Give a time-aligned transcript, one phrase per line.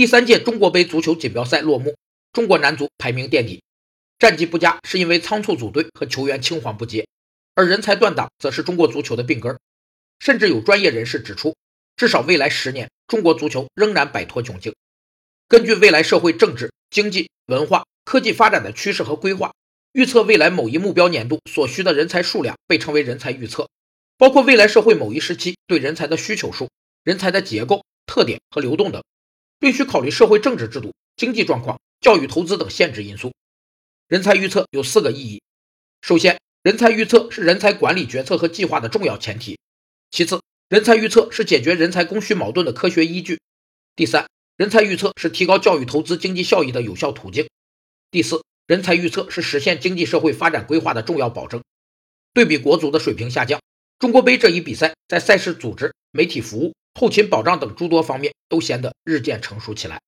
[0.00, 1.94] 第三届中国杯足球锦标赛落幕，
[2.32, 3.62] 中国男足排名垫底，
[4.18, 7.06] 战绩不佳是因为仓促组队和球员青黄不接，
[7.54, 9.58] 而人才断档则是中国足球的病根。
[10.18, 11.54] 甚至有专业人士指出，
[11.98, 14.74] 至少未来十年，中国足球仍然摆脱窘境。
[15.48, 19.52] 根据未来社会政治、经济、文化、科技发展的趋势和规划，
[19.92, 23.68] 预测未来某一目标年度所需的人才数量被称为人才预测，
[24.16, 26.70] 包括未来社会某一时期对人才的需求数、
[27.04, 29.02] 人才的结构特点和流动等。
[29.60, 33.30] 必须考虑社会政治制度、经济状况、教育投资等限制因素。
[34.08, 35.42] 人才预测有四个意义：
[36.00, 39.56] 首先，人才预测是人才管理决策和计划的重要前提；
[40.10, 43.36] 其次，人才预测是解决人才供需矛盾的科学依据；
[43.94, 44.26] 第三，
[44.56, 47.44] 人才预测是提高教育投资经济效益的有效途径；
[48.10, 51.62] 第四，人才预测是实现经济社会发展规划的重要保证。
[52.32, 53.60] 对比国足的水平下降，
[53.98, 56.72] 中国杯这一比赛在赛事组织、媒体服务。
[56.98, 60.00] 后勤保障等诸多方面都显得日渐成熟起来。